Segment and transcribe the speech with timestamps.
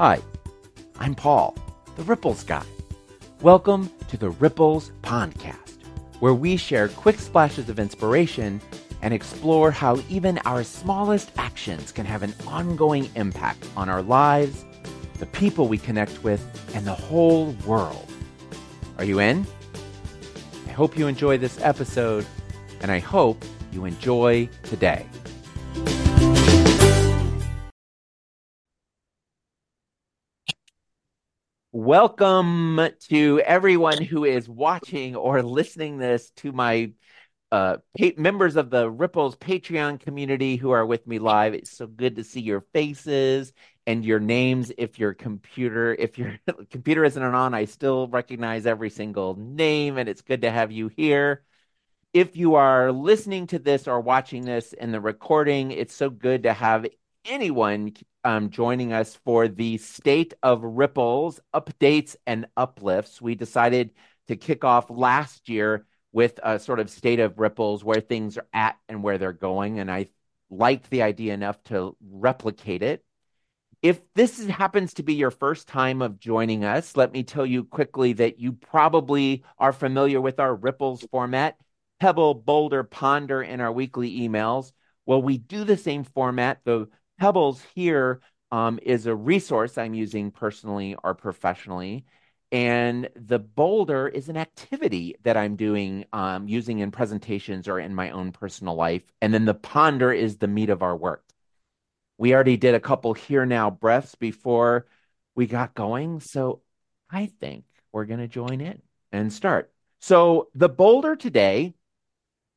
[0.00, 0.20] Hi,
[1.00, 1.56] I'm Paul,
[1.96, 2.62] the Ripples guy.
[3.42, 5.78] Welcome to the Ripples Podcast,
[6.20, 8.60] where we share quick splashes of inspiration
[9.02, 14.64] and explore how even our smallest actions can have an ongoing impact on our lives,
[15.18, 16.46] the people we connect with,
[16.76, 18.08] and the whole world.
[18.98, 19.44] Are you in?
[20.68, 22.24] I hope you enjoy this episode,
[22.82, 25.06] and I hope you enjoy today.
[31.88, 32.78] Welcome
[33.08, 36.92] to everyone who is watching or listening this to my
[37.50, 41.54] uh, pa- members of the Ripples Patreon community who are with me live.
[41.54, 43.54] It's so good to see your faces
[43.86, 44.70] and your names.
[44.76, 46.38] If your computer, if your
[46.70, 50.88] computer isn't on, I still recognize every single name, and it's good to have you
[50.88, 51.42] here.
[52.12, 56.42] If you are listening to this or watching this in the recording, it's so good
[56.42, 56.84] to have
[57.28, 57.92] anyone
[58.24, 63.20] um, joining us for the State of Ripples updates and uplifts.
[63.20, 63.90] We decided
[64.28, 68.46] to kick off last year with a sort of state of ripples where things are
[68.52, 69.78] at and where they're going.
[69.78, 70.08] And I
[70.50, 73.04] liked the idea enough to replicate it.
[73.82, 77.62] If this happens to be your first time of joining us, let me tell you
[77.62, 81.56] quickly that you probably are familiar with our ripples format
[82.00, 84.72] Pebble, Boulder, Ponder in our weekly emails.
[85.04, 86.60] Well, we do the same format.
[86.64, 86.88] The
[87.18, 92.04] Pebbles here um, is a resource I'm using personally or professionally.
[92.50, 97.94] And the boulder is an activity that I'm doing um, using in presentations or in
[97.94, 99.02] my own personal life.
[99.20, 101.24] And then the ponder is the meat of our work.
[102.16, 104.86] We already did a couple here now breaths before
[105.34, 106.20] we got going.
[106.20, 106.62] So
[107.10, 108.80] I think we're going to join in
[109.12, 109.70] and start.
[110.00, 111.74] So the boulder today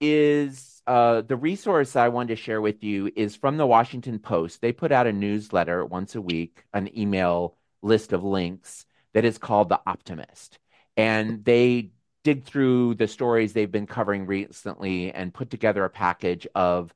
[0.01, 4.59] is uh, the resource I wanted to share with you is from the Washington Post.
[4.61, 9.37] They put out a newsletter once a week, an email list of links that is
[9.37, 10.59] called The Optimist.
[10.97, 11.91] And they
[12.23, 16.93] dig through the stories they've been covering recently and put together a package of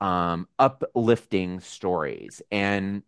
[0.00, 2.42] um, uplifting stories.
[2.50, 3.02] And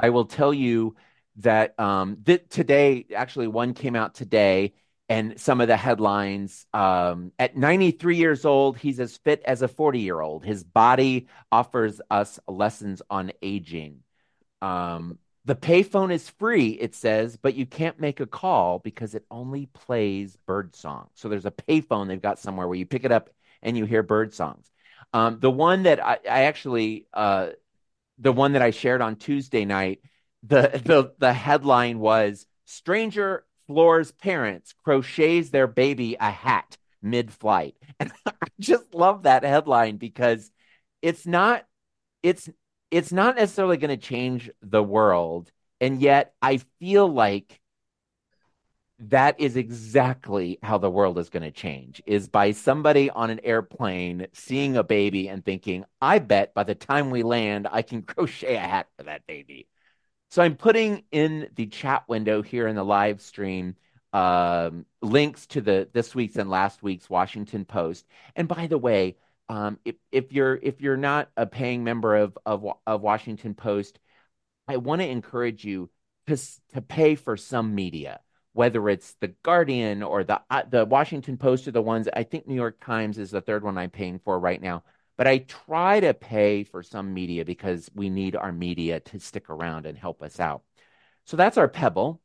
[0.00, 0.96] I will tell you
[1.36, 4.74] that um, th- today, actually, one came out today
[5.14, 9.68] and some of the headlines um, at 93 years old he's as fit as a
[9.68, 14.00] 40 year old his body offers us lessons on aging.
[14.60, 19.24] Um, the payphone is free it says but you can't make a call because it
[19.30, 23.12] only plays bird song so there's a payphone they've got somewhere where you pick it
[23.12, 23.30] up
[23.62, 24.70] and you hear bird songs.
[25.12, 27.50] Um, the one that i, I actually uh,
[28.18, 30.00] the one that i shared on tuesday night
[30.42, 37.76] the the, the headline was stranger Floor's parents crochets their baby a hat mid-flight.
[38.00, 40.50] And I just love that headline because
[41.00, 41.64] it's not
[42.22, 42.48] it's
[42.90, 47.60] it's not necessarily going to change the world and yet I feel like
[48.98, 53.40] that is exactly how the world is going to change is by somebody on an
[53.42, 58.02] airplane seeing a baby and thinking, I bet by the time we land, I can
[58.02, 59.66] crochet a hat for that baby.
[60.34, 63.76] So I'm putting in the chat window here in the live stream
[64.12, 68.04] um, links to the this week's and last week's Washington Post.
[68.34, 69.16] And by the way,
[69.48, 74.00] um, if, if you're if you're not a paying member of of, of Washington Post,
[74.66, 75.88] I want to encourage you
[76.26, 76.36] to
[76.72, 78.18] to pay for some media,
[78.54, 82.48] whether it's the Guardian or the uh, the Washington Post or the ones I think
[82.48, 84.82] New York Times is the third one I'm paying for right now.
[85.16, 89.48] But I try to pay for some media because we need our media to stick
[89.48, 90.62] around and help us out.
[91.24, 92.20] So that's our pebble.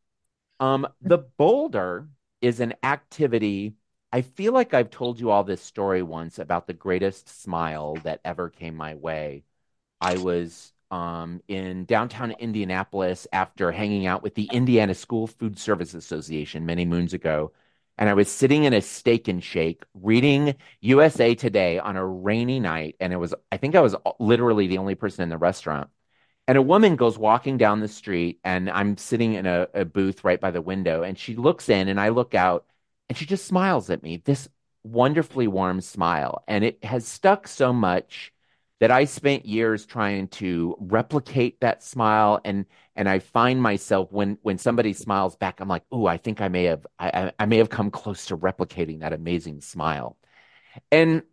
[0.60, 2.10] Um, the boulder
[2.42, 3.76] is an activity.
[4.12, 8.22] I feel like I've told you all this story once about the greatest smile that
[8.26, 9.44] ever came my way.
[10.02, 15.94] I was um, in downtown Indianapolis after hanging out with the Indiana School Food Service
[15.94, 17.52] Association many moons ago
[18.00, 22.62] and I was sitting in a steak and shake reading USA Today on a rainy
[22.62, 22.96] night.
[23.02, 25.90] And it was, I think I was literally the only person in the restaurant.
[26.48, 30.24] And a woman goes walking down the street, and I'm sitting in a, a booth
[30.24, 31.04] right by the window.
[31.04, 32.66] And she looks in, and I look out,
[33.10, 34.48] and she just smiles at me, this
[34.84, 36.44] wonderfully warm smile.
[36.48, 38.32] And it has stuck so much
[38.80, 42.66] that I spent years trying to replicate that smile and
[43.00, 46.50] and I find myself when when somebody smiles back, I'm like, oh, I think I
[46.50, 50.18] may have I, I may have come close to replicating that amazing smile.
[50.92, 51.24] And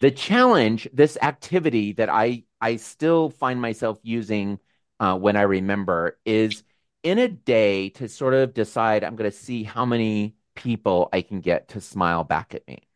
[0.00, 4.58] the challenge, this activity that I I still find myself using
[5.00, 6.62] uh, when I remember is
[7.02, 11.22] in a day to sort of decide I'm going to see how many people I
[11.22, 12.86] can get to smile back at me.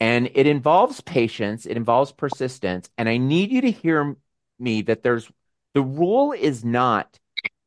[0.00, 2.90] And it involves patience, it involves persistence.
[2.98, 4.16] And I need you to hear
[4.58, 5.30] me that there's
[5.74, 7.18] the rule is not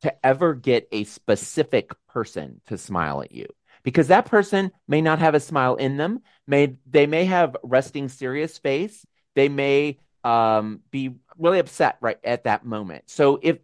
[0.02, 3.48] to ever get a specific person to smile at you
[3.84, 6.22] because that person may not have a smile in them.
[6.48, 9.06] May they may have resting serious face.
[9.36, 13.04] They may um, be really upset right at that moment.
[13.08, 13.60] So if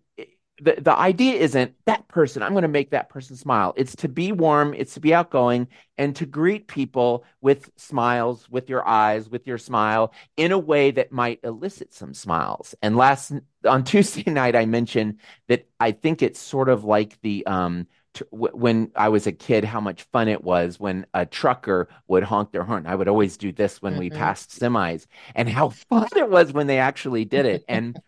[0.61, 3.73] the, the idea isn't that person, I'm going to make that person smile.
[3.75, 5.67] It's to be warm, it's to be outgoing,
[5.97, 10.91] and to greet people with smiles, with your eyes, with your smile in a way
[10.91, 12.75] that might elicit some smiles.
[12.81, 13.33] And last
[13.65, 17.88] on Tuesday night, I mentioned that I think it's sort of like the um,
[18.29, 22.51] when I was a kid, how much fun it was when a trucker would honk
[22.51, 22.85] their horn.
[22.85, 24.01] I would always do this when mm-hmm.
[24.01, 27.63] we passed semis, and how fun it was when they actually did it.
[27.67, 27.99] And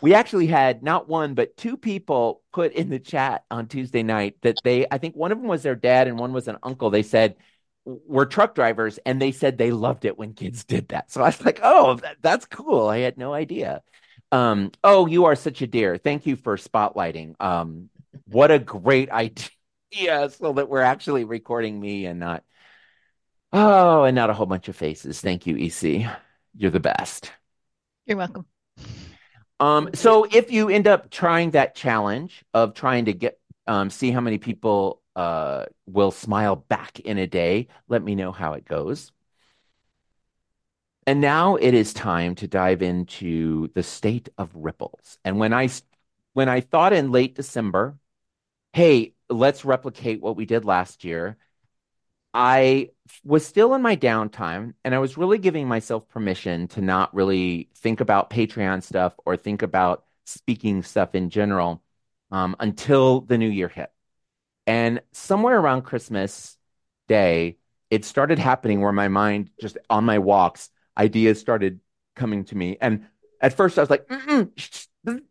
[0.00, 4.36] we actually had not one but two people put in the chat on Tuesday night
[4.42, 6.90] that they I think one of them was their dad and one was an uncle.
[6.90, 7.36] They said
[7.84, 11.10] we're truck drivers and they said they loved it when kids did that.
[11.10, 12.88] So I was like, "Oh, that, that's cool.
[12.88, 13.82] I had no idea."
[14.32, 15.96] Um, oh, you are such a dear.
[15.98, 17.34] Thank you for spotlighting.
[17.40, 17.90] Um,
[18.26, 19.48] what a great idea
[20.30, 22.42] so that we're actually recording me and not
[23.56, 25.20] Oh, and not a whole bunch of faces.
[25.20, 26.08] Thank you, EC.
[26.56, 27.30] You're the best.
[28.04, 28.46] You're welcome.
[29.64, 34.10] Um, so if you end up trying that challenge of trying to get um, see
[34.10, 38.66] how many people uh, will smile back in a day, let me know how it
[38.66, 39.10] goes.
[41.06, 45.18] And now it is time to dive into the state of ripples.
[45.24, 45.70] And when I
[46.34, 47.96] when I thought in late December,
[48.74, 51.38] hey, let's replicate what we did last year.
[52.34, 52.90] I
[53.22, 57.70] was still in my downtime and I was really giving myself permission to not really
[57.76, 61.80] think about Patreon stuff or think about speaking stuff in general
[62.32, 63.92] um, until the new year hit.
[64.66, 66.58] And somewhere around Christmas
[67.06, 67.58] Day,
[67.90, 71.78] it started happening where my mind just on my walks, ideas started
[72.16, 72.78] coming to me.
[72.80, 73.06] And
[73.40, 75.30] at first I was like, and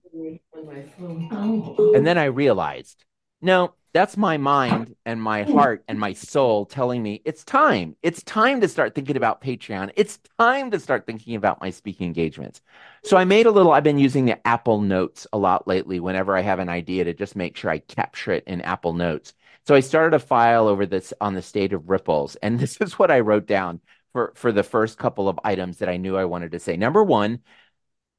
[2.07, 3.03] then I realized,
[3.41, 5.53] no, that's my mind and my hmm.
[5.53, 7.95] heart and my soul telling me it's time.
[8.01, 9.91] It's time to start thinking about Patreon.
[9.95, 12.61] It's time to start thinking about my speaking engagements.
[13.03, 16.35] So I made a little, I've been using the Apple Notes a lot lately whenever
[16.35, 19.35] I have an idea to just make sure I capture it in Apple Notes.
[19.67, 22.35] So I started a file over this on the state of ripples.
[22.37, 23.79] And this is what I wrote down
[24.11, 26.77] for, for the first couple of items that I knew I wanted to say.
[26.77, 27.41] Number one,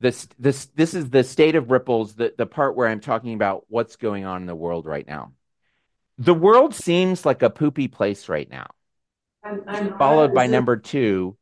[0.00, 3.64] this this this is the state of ripples, the, the part where I'm talking about
[3.68, 5.32] what's going on in the world right now
[6.18, 8.66] the world seems like a poopy place right now.
[9.42, 11.36] I'm, I'm followed by number two,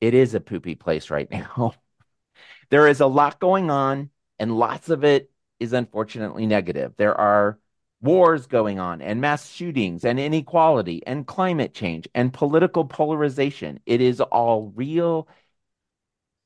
[0.00, 1.74] it is a poopy place right now.
[2.70, 6.94] there is a lot going on, and lots of it is unfortunately negative.
[6.96, 7.58] There are
[8.00, 13.80] wars going on, and mass shootings, and inequality, and climate change, and political polarization.
[13.86, 15.26] It is all real,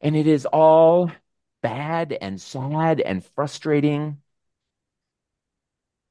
[0.00, 1.10] and it is all
[1.62, 4.18] bad and sad and frustrating.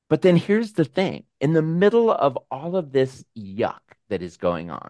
[0.09, 3.79] But then here's the thing in the middle of all of this yuck
[4.09, 4.89] that is going on,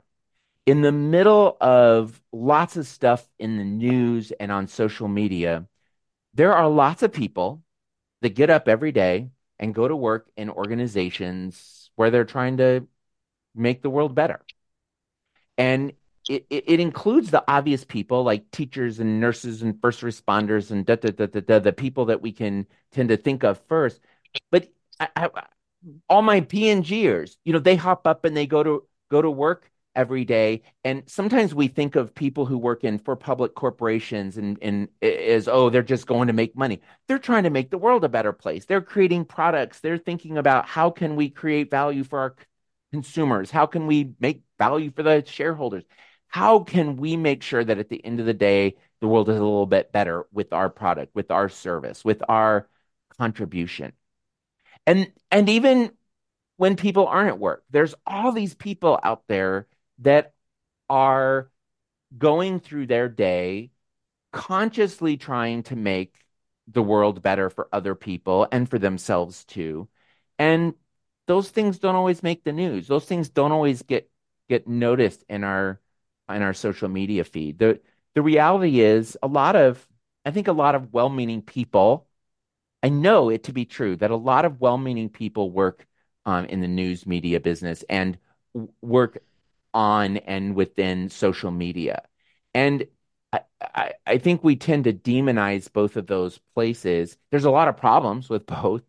[0.66, 5.66] in the middle of lots of stuff in the news and on social media,
[6.34, 7.64] there are lots of people
[8.22, 9.30] that get up every day
[9.60, 12.88] and go to work in organizations where they're trying to
[13.56, 14.42] make the world better.
[15.58, 15.94] And
[16.30, 20.96] it, it, includes the obvious people like teachers and nurses and first responders and da,
[20.96, 24.02] da, da, da, da, the people that we can tend to think of first.
[24.52, 24.68] But
[25.00, 25.30] I,
[26.10, 29.70] all my PNGers, you know, they hop up and they go to go to work
[29.96, 30.62] every day.
[30.84, 35.48] And sometimes we think of people who work in for public corporations and, and as,
[35.48, 36.82] oh, they're just going to make money.
[37.08, 38.66] They're trying to make the world a better place.
[38.66, 39.80] They're creating products.
[39.80, 42.36] They're thinking about how can we create value for our
[42.92, 43.50] consumers?
[43.50, 45.84] How can we make value for the shareholders?
[46.28, 49.38] How can we make sure that at the end of the day, the world is
[49.38, 52.68] a little bit better with our product, with our service, with our
[53.18, 53.94] contribution?
[54.88, 55.92] And and even
[56.56, 59.68] when people aren't at work there's all these people out there
[60.00, 60.34] that
[60.90, 61.52] are
[62.18, 63.70] going through their day
[64.32, 66.26] consciously trying to make
[66.68, 69.88] the world better for other people and for themselves too.
[70.38, 70.74] And
[71.28, 72.88] those things don't always make the news.
[72.88, 74.10] Those things don't always get
[74.50, 75.82] get noticed in our
[76.30, 77.60] in our social media feed.
[77.60, 77.80] The
[78.16, 79.88] the reality is a lot of
[80.26, 82.07] i think a lot of well-meaning people
[82.84, 85.86] I know it to be true that a lot of well-meaning people work
[86.26, 88.18] um, in the news media business and
[88.82, 89.24] work
[89.74, 92.04] on and within social media,
[92.54, 92.88] and
[93.34, 97.18] I, I, I think we tend to demonize both of those places.
[97.32, 98.84] There's a lot of problems with both,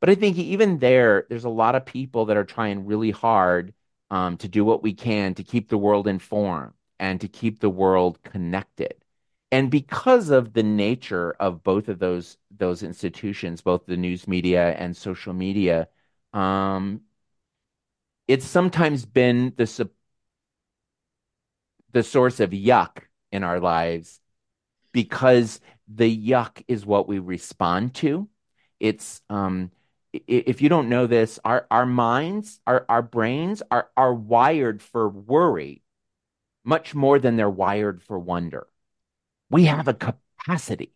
[0.00, 3.74] but I think even there, there's a lot of people that are trying really hard
[4.10, 7.70] um, to do what we can to keep the world informed and to keep the
[7.70, 9.01] world connected.
[9.52, 14.72] And because of the nature of both of those those institutions, both the news media
[14.72, 15.88] and social media,
[16.32, 17.02] um,
[18.26, 19.90] it's sometimes been the
[21.92, 24.20] the source of yuck in our lives
[24.92, 28.28] because the yuck is what we respond to.
[28.80, 29.70] It's um,
[30.12, 35.10] if you don't know this, our our minds, our our brains are are wired for
[35.10, 35.82] worry
[36.64, 38.66] much more than they're wired for wonder.
[39.52, 40.94] We have a capacity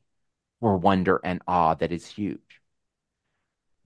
[0.60, 2.62] for wonder and awe that is huge.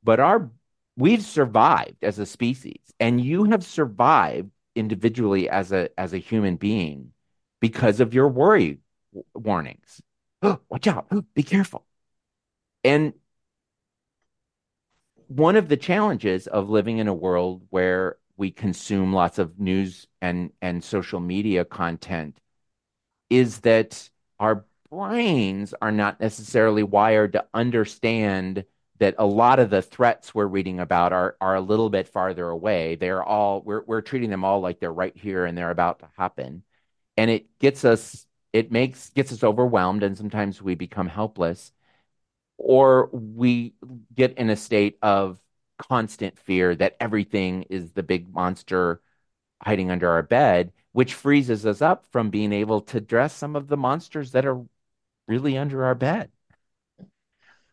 [0.05, 0.49] But our
[0.97, 6.55] we've survived as a species, and you have survived individually as a as a human
[6.55, 7.12] being
[7.61, 8.79] because of your worry
[9.35, 10.00] warnings.
[10.43, 11.85] watch out, be careful.
[12.85, 13.15] And
[15.27, 20.07] one of the challenges of living in a world where we consume lots of news
[20.23, 22.39] and and social media content
[23.29, 28.64] is that our brains are not necessarily wired to understand
[28.99, 32.49] that a lot of the threats we're reading about are are a little bit farther
[32.50, 32.97] away.
[32.97, 36.09] They're all we're we're treating them all like they're right here and they're about to
[36.18, 36.64] happen.
[37.16, 41.73] And it gets us it makes gets us overwhelmed and sometimes we become helpless
[42.59, 43.75] or we
[44.14, 45.40] get in a state of
[45.78, 49.00] constant fear that everything is the big monster
[49.62, 53.68] hiding under our bed which freezes us up from being able to dress some of
[53.68, 54.61] the monsters that are
[55.28, 56.30] really under our bed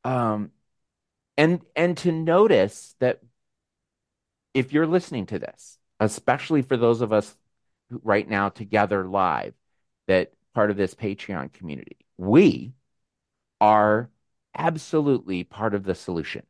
[0.03, 0.51] um
[1.37, 3.19] and and to notice that
[4.53, 7.35] if you're listening to this especially for those of us
[8.03, 9.53] right now together live
[10.07, 11.97] that part of this Patreon community.
[12.17, 12.73] We
[13.61, 14.09] are
[14.57, 16.47] absolutely part of the solution.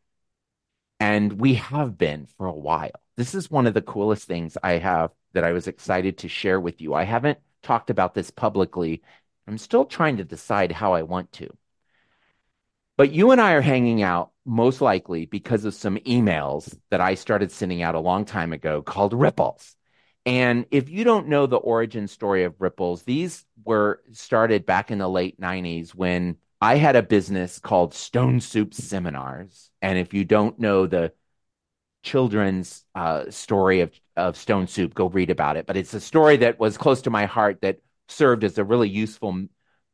[1.01, 3.01] And we have been for a while.
[3.17, 6.59] This is one of the coolest things I have that I was excited to share
[6.59, 6.93] with you.
[6.93, 9.01] I haven't talked about this publicly.
[9.47, 11.49] I'm still trying to decide how I want to.
[12.95, 17.15] But you and I are hanging out most likely because of some emails that I
[17.15, 19.75] started sending out a long time ago called ripples.
[20.27, 24.97] And if you don't know the origin story of Ripples, these were started back in
[24.97, 29.71] the late 90s when I had a business called Stone Soup Seminars.
[29.81, 31.13] And if you don't know the
[32.07, 35.65] children's uh, story of, of Stone Soup, go read about it.
[35.67, 38.89] But it's a story that was close to my heart that served as a really
[38.89, 39.47] useful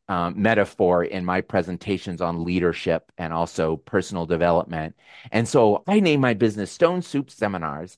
[0.08, 4.96] um, metaphor in my presentations on leadership and also personal development.
[5.32, 7.98] And so I named my business Stone Soup Seminars.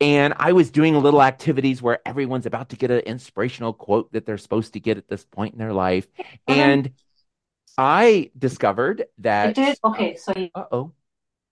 [0.00, 4.26] And I was doing little activities where everyone's about to get an inspirational quote that
[4.26, 6.06] they're supposed to get at this point in their life.
[6.48, 6.90] And
[7.78, 9.50] I discovered that.
[9.50, 9.78] It did?
[9.82, 10.16] Okay.
[10.16, 10.92] So, uh oh.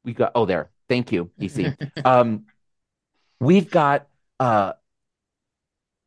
[0.04, 0.70] We got, oh, there.
[0.92, 1.74] Thank you, EC.
[2.04, 2.44] um,
[3.40, 4.08] we've got
[4.38, 4.74] uh,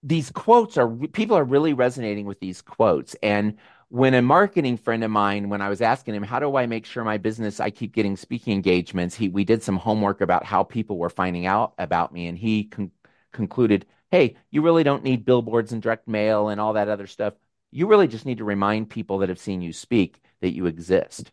[0.03, 3.15] these quotes are, people are really resonating with these quotes.
[3.23, 6.67] And when a marketing friend of mine, when I was asking him, how do I
[6.67, 10.45] make sure my business, I keep getting speaking engagements, he, we did some homework about
[10.45, 12.27] how people were finding out about me.
[12.27, 12.91] And he con-
[13.33, 17.33] concluded, hey, you really don't need billboards and direct mail and all that other stuff.
[17.71, 21.31] You really just need to remind people that have seen you speak that you exist.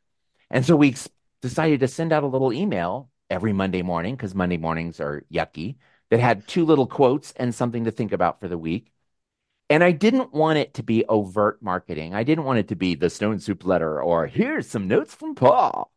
[0.51, 0.97] And so we
[1.43, 5.77] decided to send out a little email every Monday morning because Monday mornings are yucky
[6.11, 8.93] that had two little quotes and something to think about for the week.
[9.71, 12.15] And I didn't want it to be overt marketing.
[12.15, 15.35] I didn't want it to be the Stone Soup letter or here's some notes from
[15.35, 15.91] Paul.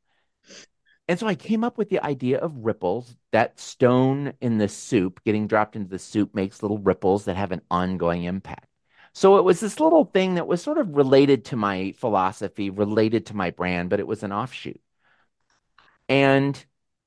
[1.09, 3.15] And so I came up with the idea of ripples.
[3.31, 7.51] That stone in the soup getting dropped into the soup makes little ripples that have
[7.51, 8.67] an ongoing impact.
[9.13, 13.27] So it was this little thing that was sort of related to my philosophy, related
[13.27, 14.81] to my brand, but it was an offshoot.
[16.09, 16.63] And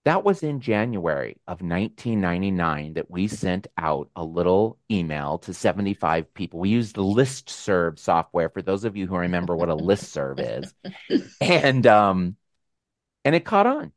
[0.09, 6.33] that was in January of 1999 that we sent out a little email to 75
[6.33, 6.61] people.
[6.61, 10.75] We used the listserv software for those of you who remember what a listserv is.
[11.43, 12.37] And um
[13.27, 13.93] and it caught on.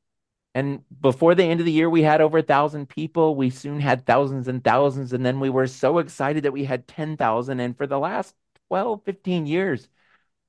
[0.53, 3.35] And before the end of the year, we had over a thousand people.
[3.35, 5.13] We soon had thousands and thousands.
[5.13, 7.59] And then we were so excited that we had 10,000.
[7.61, 8.35] And for the last
[8.67, 9.87] 12, 15 years,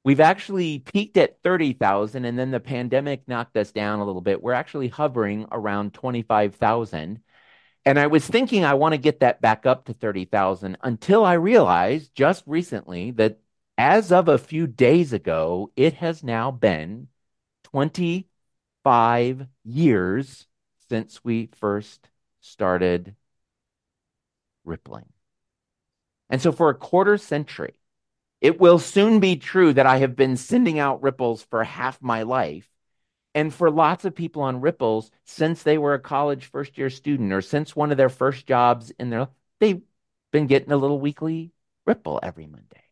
[0.04, 4.42] We've actually peaked at 30,000 and then the pandemic knocked us down a little bit.
[4.42, 7.21] We're actually hovering around 25,000.
[7.85, 11.35] And I was thinking I want to get that back up to 30,000 until I
[11.35, 13.38] realized just recently that
[13.78, 17.09] as of a few days ago, it has now been
[17.64, 20.47] 25 years
[20.88, 22.09] since we first
[22.40, 23.14] started
[24.64, 25.06] rippling.
[26.28, 27.75] And so for a quarter century,
[28.42, 32.22] it will soon be true that I have been sending out ripples for half my
[32.25, 32.68] life.
[33.34, 37.32] And for lots of people on ripples, since they were a college first year student
[37.32, 39.28] or since one of their first jobs in their
[39.61, 39.80] they've
[40.32, 41.52] been getting a little weekly
[41.87, 42.82] ripple every Monday.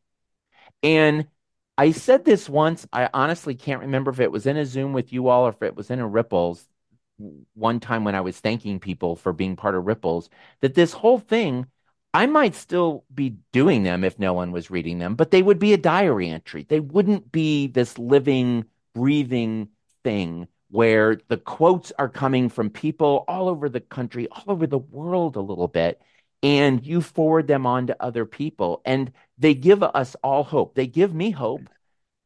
[0.84, 1.26] And
[1.76, 2.86] I said this once.
[2.92, 5.62] I honestly can't remember if it was in a Zoom with you all or if
[5.62, 6.64] it was in a Ripples
[7.54, 10.30] one time when I was thanking people for being part of Ripples,
[10.60, 11.66] that this whole thing,
[12.12, 15.58] I might still be doing them if no one was reading them, but they would
[15.58, 16.66] be a diary entry.
[16.68, 18.64] They wouldn't be this living,
[18.94, 19.68] breathing
[20.02, 24.78] thing where the quotes are coming from people all over the country, all over the
[24.78, 26.00] world a little bit,
[26.42, 28.80] and you forward them on to other people.
[28.84, 30.74] And they give us all hope.
[30.74, 31.68] They give me hope.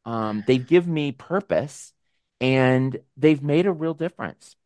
[0.04, 1.92] Um, they give me purpose,
[2.40, 4.56] and they've made a real difference.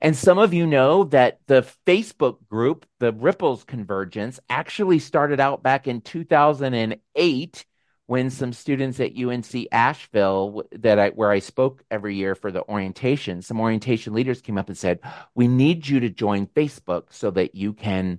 [0.00, 5.62] And some of you know that the Facebook group, the Ripples Convergence, actually started out
[5.62, 7.64] back in 2008
[8.06, 12.66] when some students at UNC Asheville that I where I spoke every year for the
[12.68, 15.00] orientation, some orientation leaders came up and said,
[15.34, 18.18] "We need you to join Facebook so that you can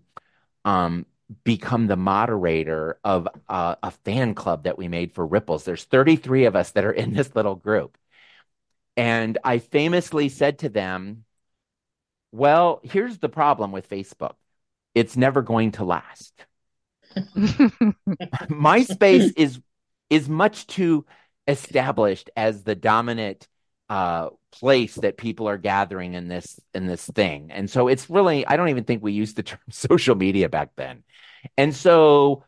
[0.63, 1.05] um,
[1.43, 5.65] become the moderator of uh, a fan club that we made for Ripples.
[5.65, 7.97] There's 33 of us that are in this little group."
[8.95, 11.25] And I famously said to them,
[12.31, 14.33] well, here's the problem with Facebook
[14.93, 16.33] it's never going to last.
[18.50, 19.59] MySpace is
[20.09, 21.05] is much too
[21.47, 23.47] established as the dominant
[23.89, 28.45] uh, place that people are gathering in this in this thing, and so it's really
[28.45, 31.03] I don't even think we used the term social media back then,
[31.57, 32.43] and so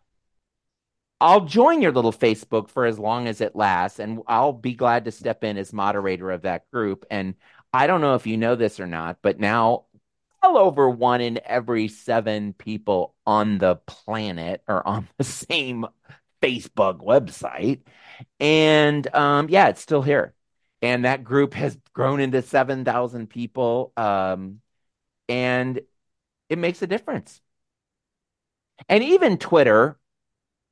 [1.24, 5.06] I'll join your little Facebook for as long as it lasts, and I'll be glad
[5.06, 7.06] to step in as moderator of that group.
[7.10, 7.36] And
[7.74, 9.86] I don't know if you know this or not, but now
[10.42, 15.86] well over one in every seven people on the planet are on the same
[16.42, 17.82] Facebook website.
[18.40, 20.34] And um, yeah, it's still here.
[20.82, 23.94] And that group has grown into 7,000 people.
[23.96, 24.62] Um,
[25.30, 25.80] and
[26.50, 27.42] it makes a difference.
[28.90, 29.98] And even Twitter,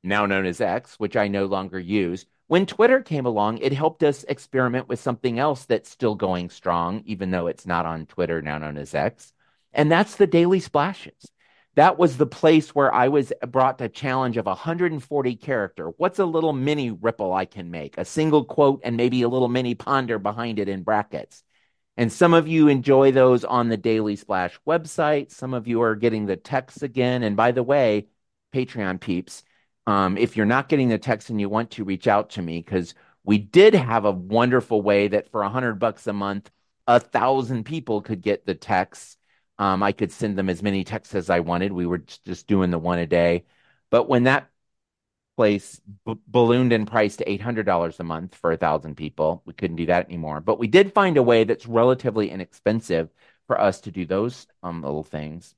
[0.02, 4.02] now known as X, which I no longer use, when Twitter came along, it helped
[4.02, 8.42] us experiment with something else that's still going strong, even though it's not on Twitter,
[8.42, 9.32] now known as X.
[9.72, 11.32] And that's the daily splashes.
[11.76, 15.94] That was the place where I was brought to challenge of 140 character.
[15.96, 17.96] What's a little mini ripple I can make?
[17.96, 21.42] A single quote and maybe a little mini ponder behind it in brackets.
[21.96, 25.30] And some of you enjoy those on the Daily Splash website.
[25.30, 27.22] Some of you are getting the text again.
[27.22, 28.08] And by the way,
[28.52, 29.42] Patreon peeps,
[29.86, 32.58] um, if you're not getting the text and you want to reach out to me,
[32.58, 36.50] because we did have a wonderful way that for a hundred bucks a month,
[36.86, 39.18] a thousand people could get the text.
[39.58, 41.72] Um, I could send them as many texts as I wanted.
[41.72, 43.44] We were just doing the one a day.
[43.90, 44.48] But when that
[45.36, 49.76] place b- ballooned in price to $800 a month for a thousand people, we couldn't
[49.76, 50.40] do that anymore.
[50.40, 53.10] But we did find a way that's relatively inexpensive
[53.46, 55.54] for us to do those um, little things.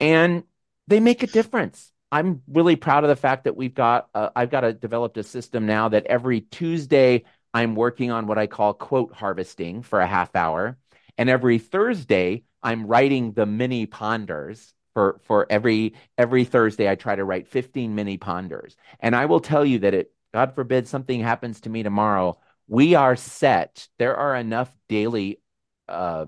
[0.00, 0.44] And
[0.86, 1.92] they make a difference.
[2.10, 5.22] I'm really proud of the fact that we've got, uh, I've got a, developed a
[5.22, 10.06] system now that every Tuesday I'm working on what I call quote harvesting for a
[10.06, 10.78] half hour.
[11.16, 16.90] And every Thursday, I'm writing the mini ponders for for every every Thursday.
[16.90, 20.12] I try to write 15 mini ponders, and I will tell you that it.
[20.34, 22.38] God forbid something happens to me tomorrow.
[22.66, 23.88] We are set.
[23.98, 25.40] There are enough daily
[25.88, 26.26] uh,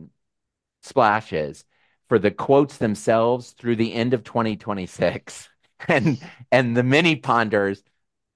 [0.83, 1.65] splashes
[2.09, 5.49] for the quotes themselves through the end of 2026,
[5.89, 6.21] and
[6.53, 7.83] and the mini ponders.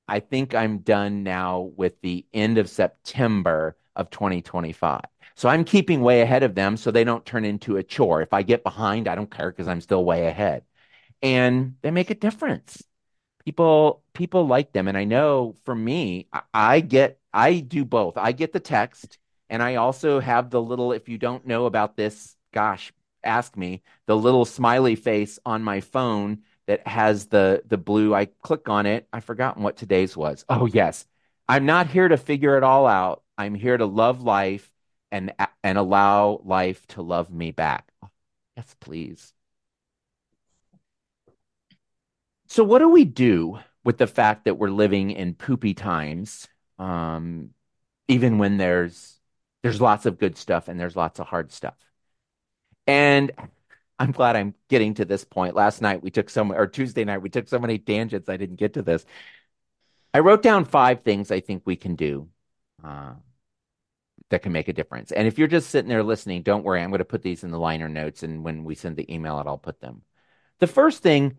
[0.08, 5.00] I think I'm done now with the end of September of 2025.
[5.34, 8.20] So I'm keeping way ahead of them so they don't turn into a chore.
[8.22, 10.64] If I get behind, I don't care because I'm still way ahead.
[11.22, 12.82] And they make a difference.
[13.44, 14.88] People people like them.
[14.88, 18.16] And I know for me, I, I get I do both.
[18.16, 19.18] I get the text
[19.50, 23.82] and I also have the little, if you don't know about this, gosh, ask me,
[24.06, 28.14] the little smiley face on my phone that has the the blue.
[28.14, 29.06] I click on it.
[29.12, 30.44] I've forgotten what today's was.
[30.48, 31.06] Oh yes.
[31.48, 33.22] I'm not here to figure it all out.
[33.36, 34.70] I'm here to love life
[35.12, 37.90] and and allow life to love me back.
[38.56, 39.32] Yes, please.
[42.46, 46.48] So what do we do with the fact that we're living in poopy times?
[46.78, 47.50] Um,
[48.08, 49.18] even when there's
[49.62, 51.74] there's lots of good stuff and there's lots of hard stuff.
[52.86, 53.32] And
[53.98, 55.54] I'm glad I'm getting to this point.
[55.54, 58.56] Last night we took so or Tuesday night we took so many tangents I didn't
[58.56, 59.04] get to this.
[60.12, 62.28] I wrote down five things I think we can do
[62.84, 63.14] uh,
[64.30, 65.12] that can make a difference.
[65.12, 66.82] And if you're just sitting there listening, don't worry.
[66.82, 68.22] I'm going to put these in the liner notes.
[68.22, 70.02] And when we send the email out, I'll put them.
[70.60, 71.38] The first thing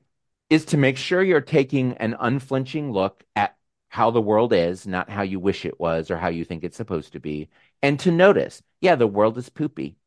[0.49, 3.55] is to make sure you're taking an unflinching look at
[3.89, 6.77] how the world is, not how you wish it was or how you think it's
[6.77, 7.49] supposed to be.
[7.81, 9.97] And to notice, yeah, the world is poopy.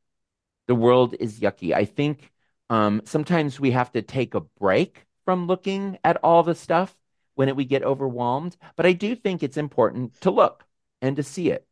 [0.66, 1.72] The world is yucky.
[1.72, 2.30] I think
[2.70, 6.96] um, sometimes we have to take a break from looking at all the stuff
[7.34, 10.64] when we get overwhelmed, but I do think it's important to look
[11.00, 11.66] and to see it.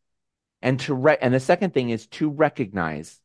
[0.62, 3.20] And to re- and the second thing is to recognize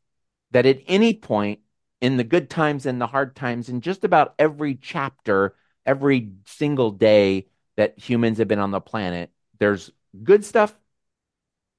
[0.50, 1.60] that at any point
[2.00, 5.54] in the good times and the hard times, in just about every chapter,
[5.86, 9.90] every single day that humans have been on the planet, there's
[10.22, 10.74] good stuff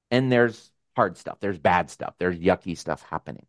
[0.10, 1.40] and there's hard stuff.
[1.40, 2.16] There's bad stuff.
[2.18, 3.46] There's yucky stuff happening.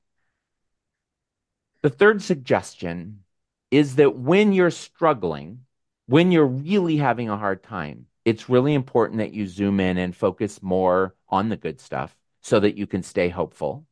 [1.84, 3.24] The third suggestion
[3.70, 5.66] is that when you're struggling,
[6.06, 10.16] when you're really having a hard time, it's really important that you zoom in and
[10.16, 13.84] focus more on the good stuff so that you can stay hopeful.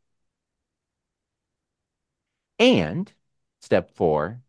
[2.59, 3.13] And
[3.61, 4.41] step four,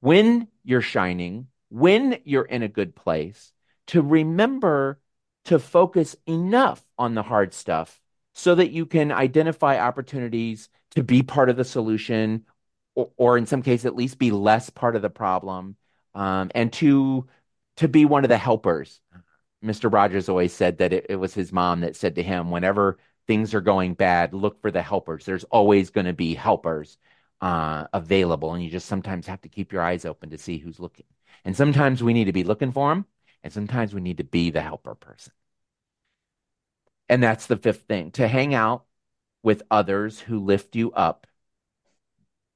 [0.00, 3.52] when you're shining, when you're in a good place,
[3.86, 4.98] to remember
[5.44, 8.00] to focus enough on the hard stuff
[8.32, 12.44] so that you can identify opportunities to be part of the solution
[12.94, 15.76] or, or in some cases at least be less part of the problem
[16.14, 17.26] um, and to
[17.76, 19.00] to be one of the helpers.
[19.64, 22.98] Mr rogers always said that it, it was his mom that said to him whenever
[23.26, 25.24] things are going bad look for the helpers.
[25.24, 26.98] There's always going to be helpers
[27.40, 30.78] uh, available and you just sometimes have to keep your eyes open to see who's
[30.78, 31.06] looking.
[31.44, 33.06] And sometimes we need to be looking for them
[33.42, 35.32] and sometimes we need to be the helper person.
[37.08, 38.84] And that's the fifth thing to hang out
[39.44, 41.28] with others who lift you up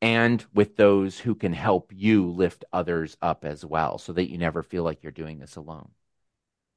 [0.00, 4.38] and with those who can help you lift others up as well so that you
[4.38, 5.90] never feel like you're doing this alone.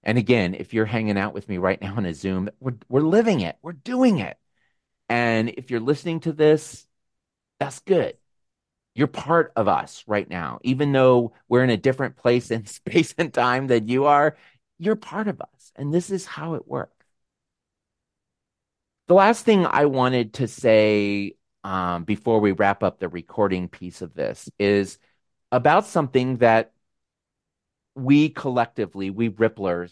[0.04, 3.02] And again, if you're hanging out with me right now on a Zoom, we're, we're
[3.02, 4.38] living it, we're doing it.
[5.08, 6.86] And if you're listening to this,
[7.60, 8.18] that's good.
[8.96, 10.60] You're part of us right now.
[10.64, 14.36] Even though we're in a different place in space and time than you are,
[14.78, 15.72] you're part of us.
[15.76, 17.01] And this is how it works.
[19.12, 24.02] The last thing I wanted to say um, before we wrap up the recording piece
[24.02, 25.00] of this is
[25.52, 26.72] about something that
[27.94, 29.92] we collectively, we Ripplers,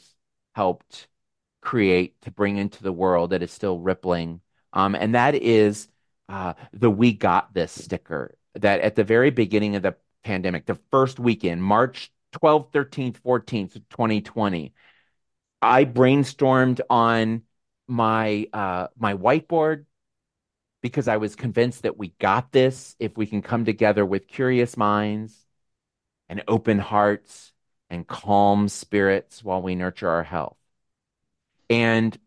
[0.56, 1.10] helped
[1.60, 4.40] create to bring into the world that is still rippling.
[4.72, 5.90] Um, and that is
[6.30, 10.80] uh, the We Got This sticker that at the very beginning of the pandemic, the
[10.92, 12.10] first weekend, March
[12.42, 14.74] 12th, 13th, 14th, 2020,
[15.62, 17.42] I brainstormed on
[17.90, 19.86] my uh, my whiteboard
[20.82, 24.78] because I was convinced that we got this if we can come together with curious
[24.78, 25.46] minds
[26.30, 27.52] and open hearts
[27.90, 30.58] and calm spirits while we nurture our health.
[31.70, 32.18] And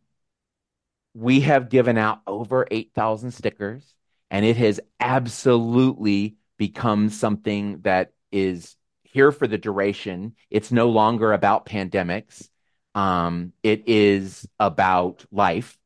[1.15, 3.95] we have given out over 8,000 stickers,
[4.31, 10.35] and it has absolutely become something that is here for the duration.
[10.51, 12.49] It's no longer about pandemics.
[12.95, 15.79] Um, it is about life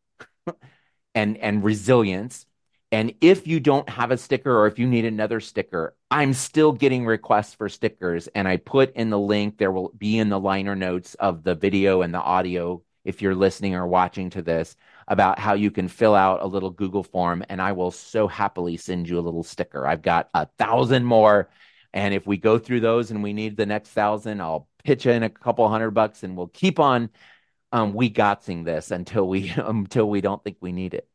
[1.14, 2.46] and and resilience
[2.92, 6.72] and if you don't have a sticker or if you need another sticker, I'm still
[6.72, 8.28] getting requests for stickers.
[8.28, 11.54] And I put in the link, there will be in the liner notes of the
[11.54, 14.76] video and the audio, if you're listening or watching to this,
[15.08, 17.44] about how you can fill out a little Google form.
[17.48, 19.86] And I will so happily send you a little sticker.
[19.86, 21.50] I've got a thousand more.
[21.92, 25.24] And if we go through those and we need the next thousand, I'll pitch in
[25.24, 27.10] a couple hundred bucks and we'll keep on
[27.72, 31.08] um, we gotzing this until we until we don't think we need it.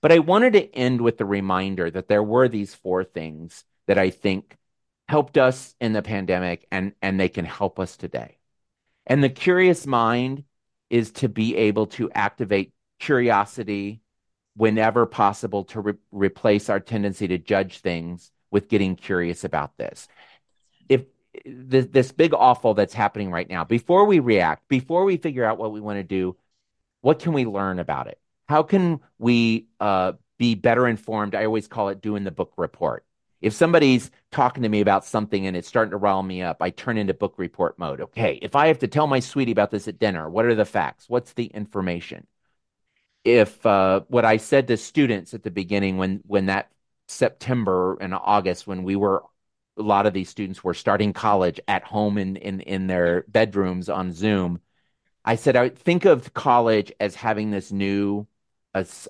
[0.00, 3.98] But I wanted to end with the reminder that there were these four things that
[3.98, 4.56] I think
[5.08, 8.38] helped us in the pandemic and, and they can help us today.
[9.06, 10.44] And the curious mind
[10.90, 14.00] is to be able to activate curiosity
[14.56, 20.08] whenever possible to re- replace our tendency to judge things with getting curious about this.
[21.44, 25.44] If th- this big awful that's happening right now, before we react, before we figure
[25.44, 26.36] out what we want to do,
[27.00, 28.18] what can we learn about it?
[28.48, 31.34] how can we uh, be better informed?
[31.34, 33.04] I always call it doing the book report.
[33.40, 36.70] If somebody's talking to me about something and it's starting to rile me up, I
[36.70, 38.00] turn into book report mode.
[38.00, 40.64] Okay, if I have to tell my sweetie about this at dinner, what are the
[40.64, 41.08] facts?
[41.08, 42.26] What's the information?
[43.24, 46.70] If uh, what I said to students at the beginning, when when that
[47.08, 49.22] September and August, when we were
[49.76, 53.88] a lot of these students were starting college at home in in in their bedrooms
[53.88, 54.60] on Zoom,
[55.24, 58.26] I said I think of college as having this new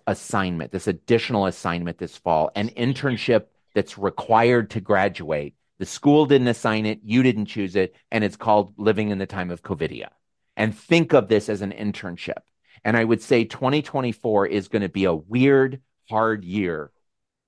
[0.06, 5.54] assignment, this additional assignment this fall, an internship that's required to graduate.
[5.78, 9.26] The school didn't assign it, you didn't choose it, and it's called Living in the
[9.26, 10.08] Time of COVIDia.
[10.56, 12.42] And think of this as an internship.
[12.84, 16.92] And I would say 2024 is going to be a weird, hard year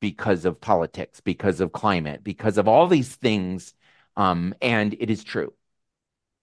[0.01, 3.75] because of politics, because of climate, because of all these things.
[4.17, 5.53] Um, and it is true.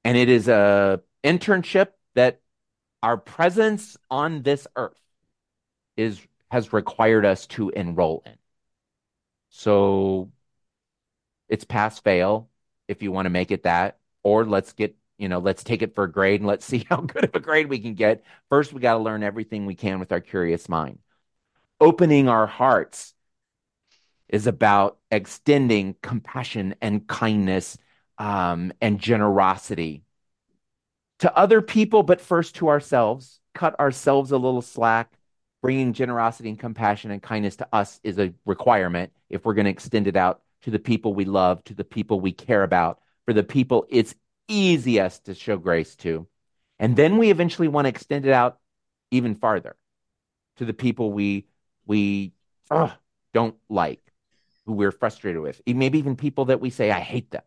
[0.04, 2.42] And it is a internship that
[3.02, 5.00] our presence on this earth
[5.98, 8.36] is has required us to enroll in.
[9.50, 10.32] So
[11.50, 12.50] it's pass fail
[12.88, 15.96] if you want to make it that, or let's get you know, let's take it
[15.96, 18.24] for a grade and let's see how good of a grade we can get.
[18.50, 21.00] First, we got to learn everything we can with our curious mind.
[21.82, 23.15] Opening our hearts
[24.30, 27.78] is about extending compassion and kindness
[28.18, 30.04] um, and generosity
[31.20, 33.40] to other people, but first to ourselves.
[33.54, 35.14] Cut ourselves a little slack.
[35.62, 39.72] Bringing generosity and compassion and kindness to us is a requirement if we're going to
[39.72, 43.34] extend it out to the people we love, to the people we care about, for
[43.34, 44.14] the people it's
[44.48, 46.28] easiest to show grace to.
[46.78, 48.60] And then we eventually want to extend it out
[49.10, 49.76] even farther
[50.58, 51.48] to the people we
[51.88, 52.34] we
[52.70, 52.92] ugh,
[53.34, 54.05] don't like,
[54.66, 57.44] who we're frustrated with, maybe even people that we say, I hate them.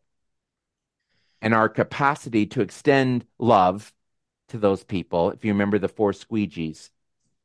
[1.41, 3.93] And our capacity to extend love
[4.49, 6.91] to those people, if you remember the four squeegees,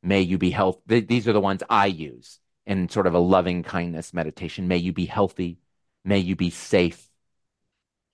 [0.02, 1.00] may you be healthy.
[1.00, 4.68] These are the ones I use in sort of a loving kindness meditation.
[4.68, 5.58] May you be healthy.
[6.04, 7.08] May you be safe.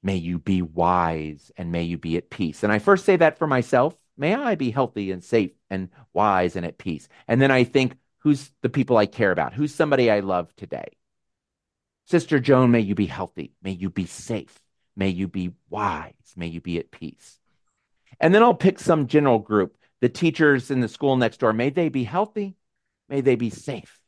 [0.02, 2.62] May you be wise and may you be at peace.
[2.62, 3.96] And I first say that for myself.
[4.16, 7.08] May I be healthy and safe and wise and at peace.
[7.28, 9.54] And then I think, who's the people I care about?
[9.54, 10.88] Who's somebody I love today?
[12.06, 13.54] Sister Joan, may you be healthy.
[13.62, 14.58] May you be safe.
[14.96, 16.12] May you be wise.
[16.36, 17.38] May you be at peace.
[18.18, 19.76] And then I'll pick some general group.
[20.00, 22.56] The teachers in the school next door, may they be healthy.
[23.08, 23.98] May they be safe.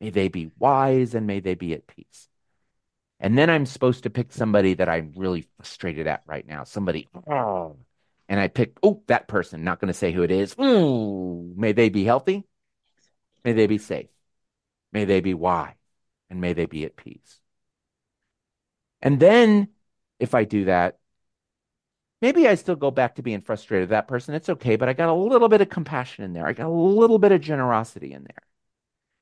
[0.00, 2.28] May they be wise and may they be at peace.
[3.18, 6.64] And then I'm supposed to pick somebody that I'm really frustrated at right now.
[6.64, 7.76] Somebody, oh,
[8.28, 10.54] and I pick, oh, that person, not going to say who it is.
[10.58, 12.44] Ooh, may they be healthy.
[13.44, 14.08] May they be safe.
[14.92, 15.74] May they be wise
[16.30, 17.40] and may they be at peace.
[19.02, 19.68] And then
[20.18, 20.98] if I do that,
[22.22, 24.34] maybe I still go back to being frustrated that person.
[24.34, 26.46] It's okay, but I got a little bit of compassion in there.
[26.46, 28.46] I got a little bit of generosity in there.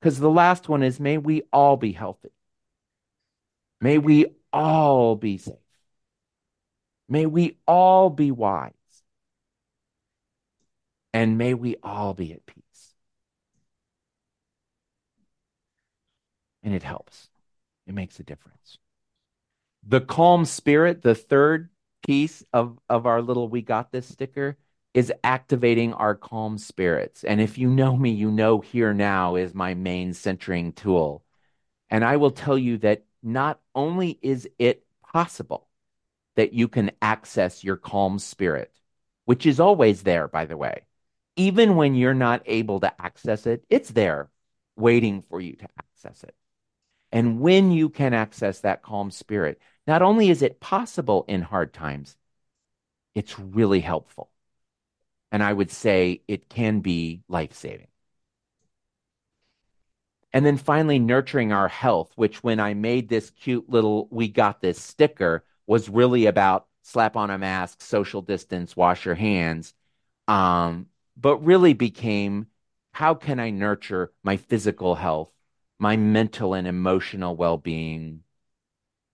[0.01, 2.31] Because the last one is may we all be healthy.
[3.81, 5.55] May we all be safe.
[7.09, 8.73] May we all be wise.
[11.13, 12.68] And may we all be at peace.
[16.63, 17.29] And it helps,
[17.87, 18.79] it makes a difference.
[19.87, 21.71] The calm spirit, the third
[22.07, 24.57] piece of, of our little We Got This sticker,
[24.95, 27.23] is activating our calm spirits.
[27.23, 31.23] And if you know me, you know Here Now is my main centering tool.
[31.91, 35.69] And I will tell you that not only is it possible
[36.37, 38.73] that you can access your calm spirit,
[39.25, 40.83] which is always there, by the way,
[41.37, 44.29] even when you're not able to access it, it's there
[44.77, 46.35] waiting for you to access it.
[47.13, 51.73] And when you can access that calm spirit, not only is it possible in hard
[51.73, 52.17] times,
[53.15, 54.31] it's really helpful.
[55.33, 57.89] And I would say it can be life saving.
[60.33, 64.61] And then finally, nurturing our health, which when I made this cute little We Got
[64.61, 69.75] This sticker was really about slap on a mask, social distance, wash your hands,
[70.27, 72.47] um, but really became
[72.93, 75.31] how can I nurture my physical health,
[75.79, 78.25] my mental and emotional well being,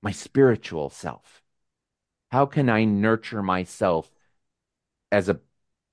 [0.03, 1.43] my spiritual self?
[2.33, 4.11] How can I nurture myself
[5.13, 5.41] as a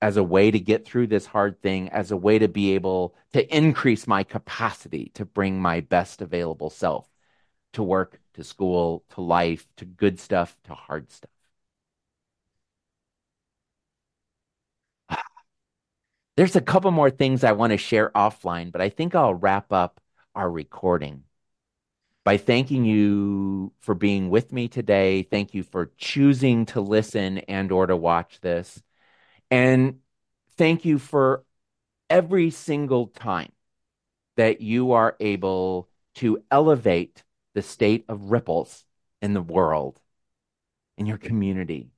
[0.00, 3.14] as a way to get through this hard thing, as a way to be able
[3.32, 7.08] to increase my capacity to bring my best available self
[7.74, 11.30] to work, to school, to life, to good stuff, to hard stuff.
[16.36, 19.72] There's a couple more things I want to share offline, but I think I'll wrap
[19.72, 20.00] up
[20.34, 21.24] our recording
[22.24, 25.22] by thanking you for being with me today.
[25.22, 28.82] Thank you for choosing to listen and or to watch this.
[29.50, 29.98] And
[30.56, 31.44] thank you for
[32.08, 33.52] every single time
[34.36, 37.22] that you are able to elevate
[37.54, 38.84] the state of ripples
[39.20, 40.00] in the world,
[40.96, 41.90] in your community,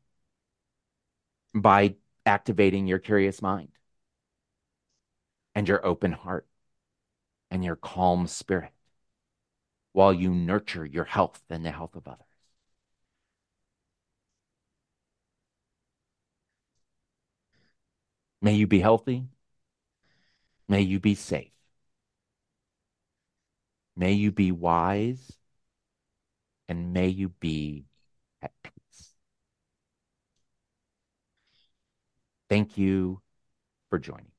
[1.55, 1.95] by
[2.27, 3.69] activating your curious mind
[5.55, 6.47] and your open heart
[7.55, 8.73] and your calm spirit
[9.93, 12.27] while you nurture your health and the health of others.
[18.43, 19.29] May you be healthy.
[20.69, 21.53] May you be safe.
[23.95, 25.39] May you be wise.
[26.69, 27.85] And may you be
[28.43, 29.15] at peace.
[32.49, 33.23] Thank you
[33.91, 34.34] for joining.